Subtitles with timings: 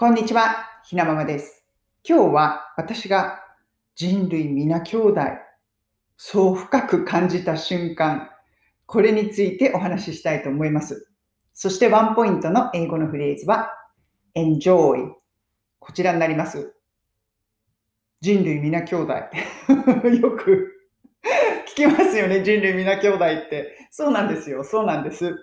[0.00, 1.64] こんにちは、ひなままです。
[2.08, 3.40] 今日は私が
[3.96, 5.20] 人類皆兄弟、
[6.16, 8.30] そう深く感じた瞬間、
[8.86, 11.10] これについてお話ししたいと思います。
[11.52, 13.72] そしてワンポイントの英語のフレーズは
[14.36, 15.14] enjoy。
[15.80, 16.76] こちらになります。
[18.20, 19.14] 人類皆兄弟。
[20.22, 20.76] よく
[21.72, 23.88] 聞きますよね、人類皆兄弟って。
[23.90, 25.34] そうなんですよ、そうなんです。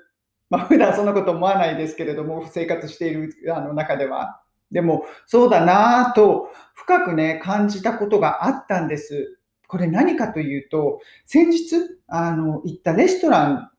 [0.50, 4.44] まあ、普段そんなこと思わないですけれども、生活しているあの中では。
[4.76, 9.40] でも、そうだなぁと深くね、感じたことがあったんです。
[9.68, 11.76] これ何かというと、先日、
[12.08, 13.72] あの、行ったレストラン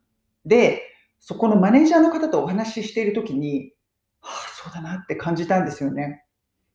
[0.47, 0.83] で、
[1.21, 3.75] そこのマネージャーの方とお話ししているときに、
[4.23, 6.25] はあ、そうだなって感じたんですよね。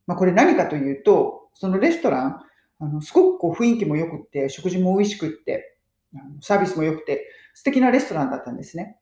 [0.06, 2.40] まあ、これ何かというと、そのレストラン、
[2.80, 5.78] あのすごくこう雰囲気も良くって、食事も美味しくって、
[6.42, 8.98] サービスも良くて、素敵なレストランだったんですね。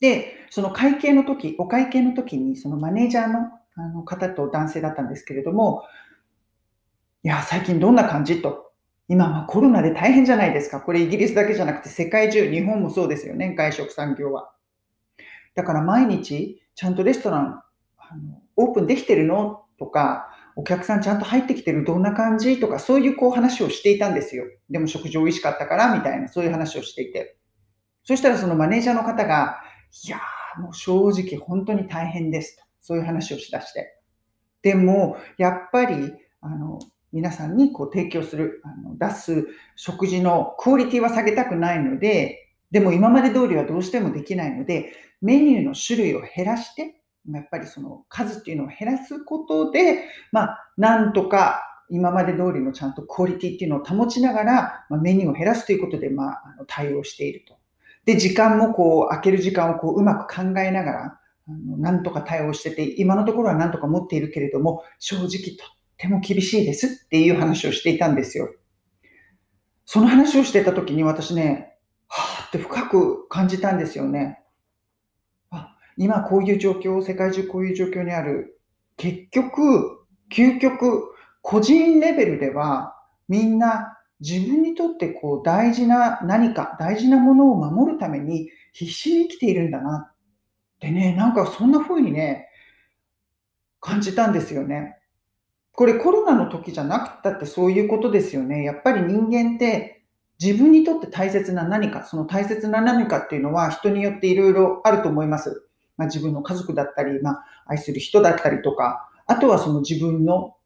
[0.00, 5.82] で、その会計の時、お会計の時に、そのマネージャーのあの方と男性だったんですけれども、
[7.22, 8.72] いや、最近どんな感じと。
[9.08, 10.80] 今はコロナで大変じゃないですか。
[10.80, 14.52] これイギリスだけじゃなくて世界中、日本もそうですよね、外食産業は。
[15.54, 17.62] だから毎日、ちゃんとレストラン、
[17.98, 19.64] あのオープンできてるの？
[19.78, 22.60] とか、お客さんちゃんと入ってきてるどんな感じ？
[22.60, 24.44] とか、そういうこう話をしていたんですよ。
[24.70, 27.36] でも食事美味しかったから、みたいな、そういう話をしていて。
[28.04, 29.58] そしたらそのマネージャーの方が、
[30.06, 32.63] いやー、もう正直本当に大変ですと。
[32.84, 33.98] そういう話をしだして。
[34.60, 36.78] でも、やっぱり、あの、
[37.12, 57.56] 皆さんにこう提供する、あの出す食事のクオリティは下げたくないので、でも今まで通りはどうしてもできないので、メニューの種類を減らして、やっぱりその数っていうのを減らすことで、まあ、なんとか今まで通りのちゃんとクオリティっていうのを保ちながら、まあ、メニューを減らすということで、まあ、対応していると。
[58.04, 65.68] で、時間もこう、空ける時間をこう、うまく考えながら、あのなんとか対応してて、今のところはなんとか持っているけれども、正直とっ
[65.98, 68.54] ても厳しいですっていう話をしていたんですよ。
[69.84, 71.76] その話をしてた時に私ね、
[72.08, 74.42] はぁって深く感じたんですよね。
[75.50, 78.60] あ、今こういう状況、世界中こういう状況にある。
[78.96, 81.12] 結局、究極、
[81.42, 82.96] 個人レベルでは
[83.28, 90.10] みんな自分にとってこう大事な何か、大事なものを守るために必死に生きているんだな
[90.84, 92.48] ってね、なんかそんな風にね、
[93.80, 94.98] 感じたんですよね。
[95.72, 98.62] これコロナの時じゃなくったってそういうことですよね。
[98.62, 100.04] やっぱり人間って
[100.40, 105.66] 自分にとって大切な何か、その大切な何かっていうのは人によっていろいろあると思います。
[105.96, 110.56] まあ、自分の家族だったり、まあ、愛する人だったりとか、あとはその自分の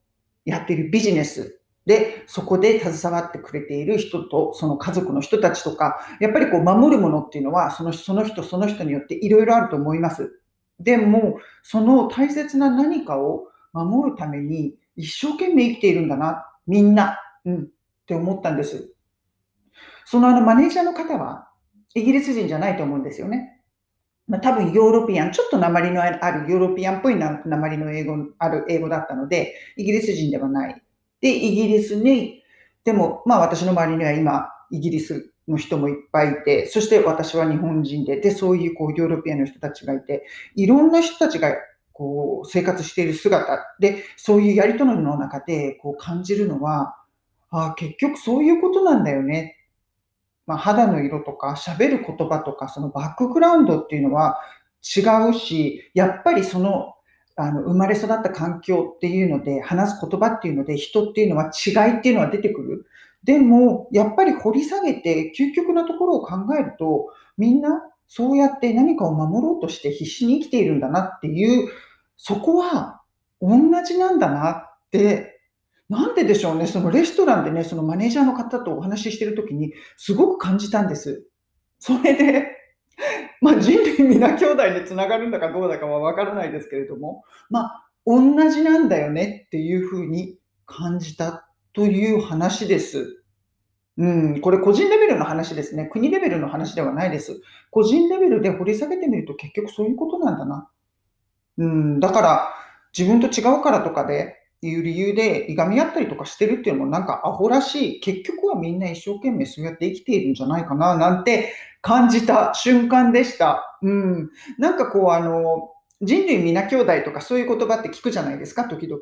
[0.45, 1.58] やっているビジネス
[1.89, 10.39] で、そこで携わってくれている人と、その家族の人たちとか、やっぱりこう守るものっていうのは、そのその人その人によっていろいろあると思います。
[10.79, 17.67] でも、その大切な何かを守るために一生懸命生きているんだな、みんな、うん、っ
[18.07, 18.93] て思ったんです。
[20.05, 21.49] そのあのマネージャーの方は、
[21.95, 23.63] イギリス人じゃないと思うんですよね。
[24.27, 30.83] まあ、多分ヨーロピアン、ちょっと訛りのあるヨーロピアンっぽい訛りの英語、ある英語だったので、イギリス人ではない。
[31.21, 32.43] で、イギリスに、
[32.85, 41.55] でも、まあ私の周りには今、イギリスの人もいっぱいいて、そして私は日本人で、で、そういうこうヨーロピアの人たちがいて、いろんな人たちが
[41.93, 46.97] こう生活している姿で、そういうやりとりの中でこう感じるのは、
[47.51, 49.57] ああ、結局そういうことなんだよね。
[50.47, 54.41] まあ、肌の色とか喋る言葉とかそのバックグラウンドっていうのは
[54.83, 56.95] 違うし、やっぱりその
[57.39, 62.87] あの生まれ育った環境っていうので話す言葉っていうので人っていうのは違いっていうのは出てくる。
[63.25, 71.69] でもやっぱり掘り下げて究極なところを考えるとみんなそうやって何かを守ろうとして必死に生きているんだなっていう
[72.17, 73.03] そこは
[73.41, 75.39] 同じなんだなって
[75.89, 81.27] なんででしょうね、そのレストランでね、そのマネージャーの方とお話ししてるときに、すごく感じたんです。
[81.79, 82.58] それで、
[83.41, 88.21] まあ、人類皆兄弟でつながるんだかどうだかはわからないですけれども、まあ、同
[88.51, 93.23] じなんだよねっていうふうに感じたという話です。
[93.97, 95.87] うん、これ個人レベルの話ですね。
[95.87, 97.41] 国レベルの話ではないです。
[97.71, 100.71] 個人レベルで掘り下げてみると結局そういうことなんだな。
[101.59, 102.55] うん、だから
[102.97, 108.01] 自分と違うからとかで、いう理由でいがみ合ったりとかしてるっていうのもなんかアホらしい。
[108.01, 113.79] 結局はみんな一生懸命そうやって生きているんじゃないかななんて感じた瞬間でした。
[113.83, 114.31] うん。
[114.59, 115.71] なんかこうあの、
[116.01, 119.01] 人類皆兄弟とかそういう言葉って聞くじゃないですか、時々。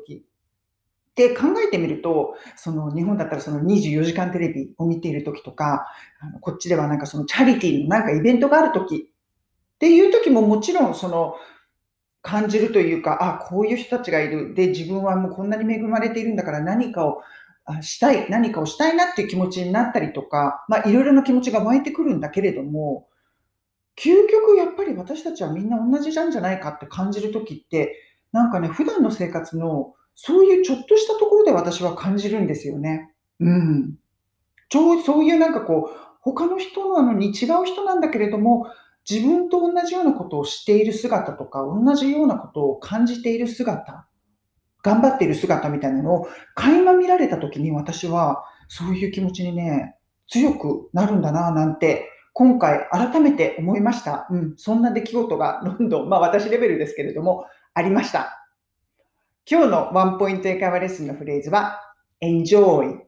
[1.15, 5.87] で、考えてみると、その日本だったらその24時間テレビを見ている時とか、
[6.19, 9.09] あのこっちではなんかそのチャリティーのなんかイベントがある時
[9.75, 11.35] っていう時ももちろんその
[12.21, 14.53] 感じるというか、あ、こういう人たちがいる。
[14.53, 17.21] で、自分はもうこんなに恵まれているんだから何かを
[17.81, 23.07] したい、何かをしたいなっていう気持ちになったりとか、まあいろいろな気持ちが湧いてくるんだけれども、
[23.97, 27.95] 究極やっぱり私たちはみんな同じなんじゃないかって感じるときって、
[28.31, 33.11] なんかね、普段の生活のそういうちょっとしたところで私は感じるんですよね。
[33.39, 33.95] うん。
[34.69, 38.67] ちょそういうなんかこう、他の人なのに違う人なんだけれども、
[39.09, 44.06] 自分と同じようなことをしている姿とか、同じようなことを感じている姿、
[44.83, 49.95] 頑張っている姿みたいなのを垣間見られたときに私はそういう気持ちにね、
[50.27, 54.27] 強くなるんだな、なんて、今回改めて思いました。
[54.29, 58.45] うん、そんな出来事がロンドン、まあ私レベルですけれども、ありました。
[59.49, 61.79] 今日のワンポイント英会話レッスンのフレーズは、
[62.21, 62.99] enjoy。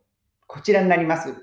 [0.48, 1.36] こちらになります。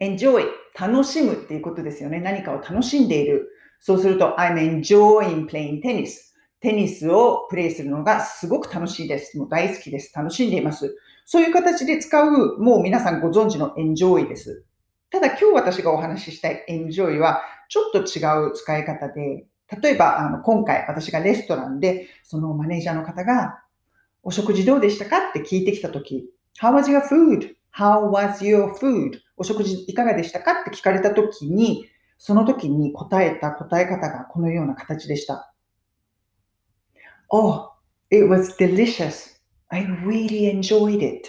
[0.00, 0.46] enjoy。
[0.78, 2.20] 楽しむっていうことですよね。
[2.20, 3.50] 何かを楽しんでいる。
[3.78, 6.34] そうすると、I'm enjoying playing tennis.
[6.60, 9.38] テニスをプレイするのがすごく楽しいです。
[9.38, 10.12] もう大好きです。
[10.14, 10.96] 楽しんでいます。
[11.24, 14.64] そういう形で使う、もう皆さんご存知の enjoy です。
[15.10, 19.46] ただ今日私がお話ししたい enjoy はちょっと違う使い方で、
[19.82, 23.62] 例えばあの今回私がレストランでそのマネージャーの方が
[24.22, 26.28] お食事どうでしたかって聞いてきたとき、
[26.60, 29.18] How was your food?How was your food?
[29.36, 31.86] お食事いかがでしたかって聞かれたときに、
[32.18, 35.52] その時に答えた答え方がこのような形でした。
[37.30, 37.72] Oh,
[38.10, 39.36] it was delicious.
[39.70, 41.28] I really enjoyed it.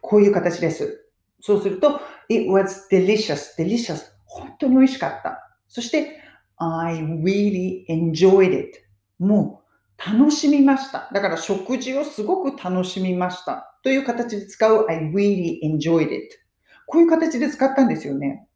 [0.00, 1.08] こういう形です。
[1.40, 4.02] そうすると、it was delicious, delicious.
[4.24, 5.58] 本当に美味しかった。
[5.68, 6.20] そして、
[6.58, 8.78] I really enjoyed it.
[9.18, 9.66] もう
[10.18, 11.10] 楽しみました。
[11.12, 16.28] だから食事をすごく楽しみましたという形で使う I really enjoyed it。
[16.86, 18.46] こういう形で使ったんですよね。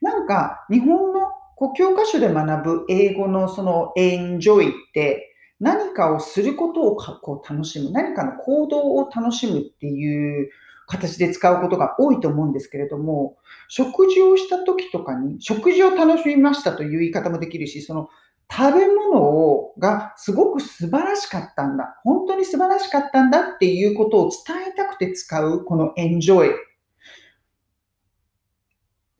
[0.00, 5.29] なんか日本のこう教科書で学ぶ英語のその enjoy って
[5.60, 10.50] 何かをすることをこう楽しむ、何かの行動を楽しむっていう
[10.86, 13.36] 形で使うことが多いと思うんですけれども、
[13.68, 18.08] 食事をした時とかに、食事を楽しみましたという言い方もできるし、その
[18.50, 22.00] 食べ物をがすごく素晴らしかったんだ。
[22.02, 26.50] 本当に素晴らしかったんだっていうことを伝えたくて使うこの enjoy。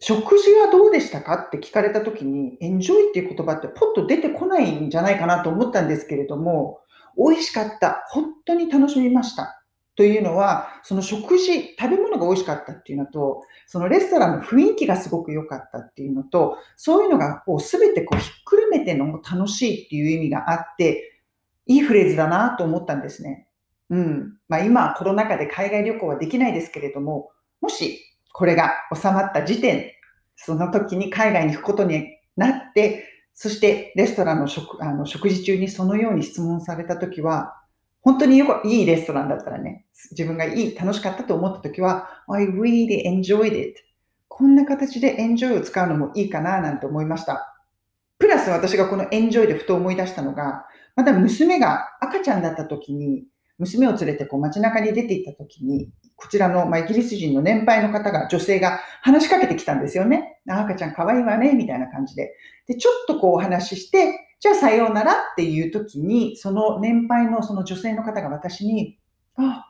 [0.02, 6.81] 食事はどうでしたかって聞かれたときに enjoy っていう言葉ってポッと出てこないんじゃないかなと思ったんですけれども、
[7.17, 8.05] 美味しかった。
[8.08, 9.62] 本当に楽しみました。
[9.97, 21.20] というのは、その食事、食べ物が美味しかったっていうのと、そのレストランの雰囲気がすごく良かったっていうのと、そういうのがこう全てこうひっくるめてのも楽しいっていう意味があって、
[21.67, 23.46] いいフレーズだなと思ったんですね。
[23.91, 24.38] うん。
[24.49, 27.31] まあ今コロナ禍で海外旅行はできないですけれども、
[27.61, 28.00] もし
[28.32, 29.91] これが収まった時点、
[30.37, 33.05] その時に海外に行くことになって、
[33.35, 37.56] そしてレストランの食あの食事中にそのように質問された時は、
[38.03, 43.75] 本当によくいいレストランだったらね、自分がいい、楽しかったと思ったときは、I really enjoyed it.
[44.29, 47.55] こんな形で enjoy を使うのもいいかななんて思いました。
[48.19, 50.65] プラス私がこの enjoy でふと思い出したのが、
[50.97, 53.25] また娘が赤ちゃんだった時に、
[53.59, 60.40] 娘を連れてこう街中に出て行った時に、こちらの、まあ、イギリス人の年配の方が、女性が話しかけてきたんですよね。
[60.46, 62.34] 赤ちゃん可愛いわね、みたいな感じで。
[62.67, 68.98] で、ちょっとこうお話しして、じゃあさようならっていう時に、その年配のその女性の方が私に、
[69.36, 69.67] あ、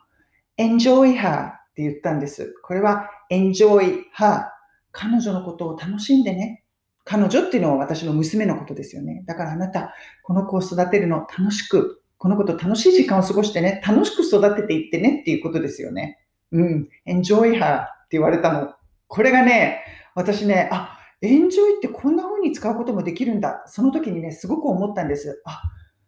[0.57, 2.53] enjoy her って言ったんです。
[2.63, 4.45] これは enjoy her
[4.91, 6.63] 彼女のことを楽しんでね。
[7.03, 9.23] 彼女っていうのは私の娘のことですよね。
[9.25, 9.93] だからあなた、
[10.23, 16.19] この子を育てるの楽しく、この子と楽しい時間を過ごしてね、楽しく育てていってねっていうことですよね。
[16.51, 18.73] うん、enjoy her って言われたの。
[19.07, 19.83] これがね、
[20.15, 23.63] 私ね、あ、エンジョイってこんな風に使うこともできるんだ。
[23.67, 25.41] その時にね、すごく思ったんです。
[25.45, 25.61] あ、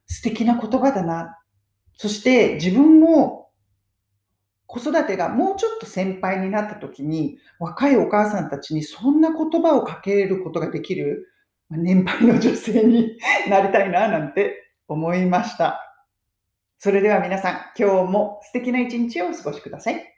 [0.07, 1.37] 素敵な言葉だな。
[1.95, 3.43] そして自分も
[4.65, 11.27] 子育てがもうちょっと先輩になった時に、若いお母さんたちにそんな言葉をかけることができる
[11.69, 13.17] 年配の女性に
[13.49, 15.79] なりたいななんて思いました。
[16.79, 20.12] それでは皆さん、今日も素敵な一日をお過ごしください。